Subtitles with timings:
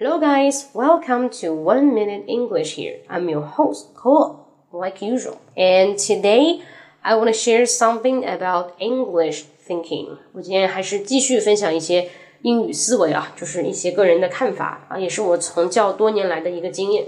[0.00, 0.66] Hello, guys.
[0.74, 2.98] Welcome to One Minute English here.
[3.10, 5.40] I'm your host, Cole, like usual.
[5.56, 6.62] And today,
[7.02, 10.18] I want to share something about English thinking.
[10.34, 12.10] 我今天还是继续分享一些
[12.42, 17.06] 英语思维啊，就是一些个人的看法啊，也是我从教多年来的一个经验。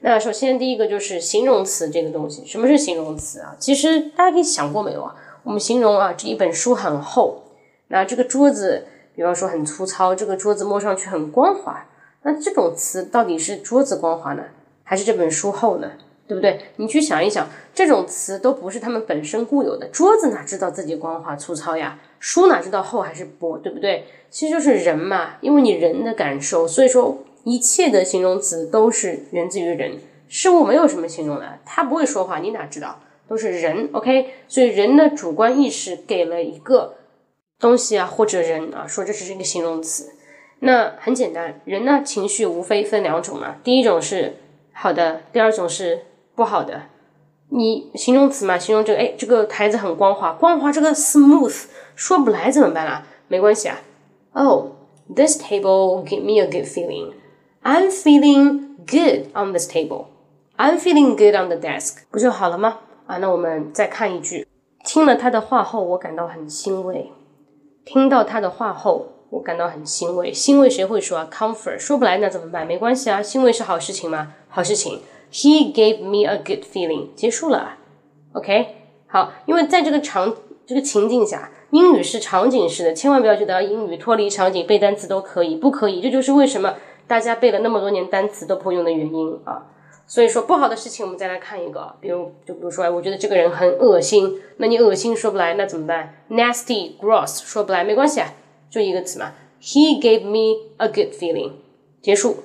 [0.00, 3.54] 那首先第一个就是形容词这个东西，什么是形容词啊？
[3.60, 5.14] 其实大家可以想过没有啊？
[5.44, 7.44] 我们形容啊，这一本书很厚，
[7.86, 11.86] 那这个桌子，比方说很粗糙，这个桌子摸上去很光滑。
[12.24, 14.44] 那这种词到底是桌子光滑呢，
[14.82, 15.92] 还是这本书厚呢？
[16.26, 16.58] 对不对？
[16.76, 19.86] 你去想一想，这种词都不是他们本身固有的。
[19.88, 22.00] 桌子哪知道自己光滑粗糙呀？
[22.18, 23.58] 书哪知道厚还是薄？
[23.58, 24.06] 对不对？
[24.30, 29.98] 其实就是人嘛，因为你人的感受，所以说一切的形容词都是源自于人。
[30.26, 33.00] 事物没有什么形容的，他不会说话，你哪知道？
[33.28, 34.30] 都是人，OK？
[34.48, 36.94] 所以人的主观意识给了一个
[37.58, 40.10] 东西啊，或者人啊，说这是一个形容词。
[40.66, 44.36] 那很简单，人呢情绪无非分两种嘛，第一种是
[44.72, 46.84] 好的，第二种是不好的。
[47.50, 53.06] 你形容词嘛，形容这个，哎，这个台子很光滑，光滑这个 smooth 说不来怎么办啦？
[53.28, 53.78] 没关系啊。
[54.32, 54.70] Oh,
[55.14, 57.12] this table give me a good feeling.
[57.62, 60.06] I'm feeling good on this table.
[60.56, 61.98] I'm feeling good on the desk.
[62.10, 62.78] 不就好了吗？
[63.06, 64.48] 啊，那我们再看一句，
[64.82, 67.12] 听了他的话后，我感到很欣慰。
[67.84, 69.10] 听到他的话后。
[69.34, 72.64] 我感到很欣慰，欣慰谁会说啊？Comfort 说不来那怎么办？
[72.64, 74.32] 没关系啊，欣慰是好事情吗？
[74.48, 75.00] 好事情。
[75.32, 77.78] He gave me a good feeling，结束了。
[78.34, 78.76] OK，
[79.08, 86.00] 好，因为在这个场这个情境下，英语是场景式的，千万不要觉得英语脱离场景背单词都可以，不可以。
[86.00, 86.74] 这就是为什么
[87.08, 89.66] 大家背了那么多年单词都不会用的原因啊。
[90.06, 98.32] 所以说不好的事情，我们再来看一个，比如就比如说，我觉得这个人很恶心，那你恶心说不来，那怎么办？Nasty, gross 说不来，没关系啊。
[98.74, 101.52] 就一个词嘛，He gave me a good feeling。
[102.02, 102.38] 结束。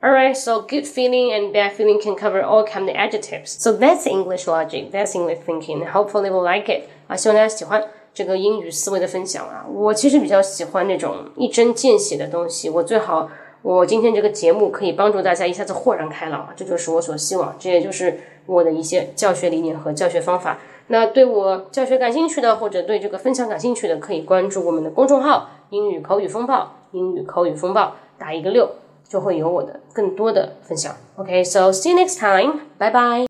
[0.00, 3.46] All right, so good feeling and bad feeling can cover all kind of adjectives.
[3.58, 5.84] So that's English logic, that's English thinking.
[5.90, 6.84] Hopefully, will like it.
[7.08, 7.82] 啊，希望大家喜欢
[8.12, 9.66] 这个英语思维的分享啊。
[9.68, 12.70] 我其实比较喜欢那种一针见血的东西。
[12.70, 13.28] 我最好，
[13.62, 20.58] 我今天这个节目可以帮助大家一下子豁然开朗，这就是我所希望，这也就是我的一些教学理念和教学方法。
[20.88, 26.72] 那对我教学感兴趣的，或者对这个分享感兴趣的，可以关注我们的公众号“英语口语风暴”。
[26.92, 28.70] 英语口语风暴打一个六，
[29.08, 30.94] 就会有我的更多的分享。
[31.16, 33.24] OK，so see you next time，拜拜。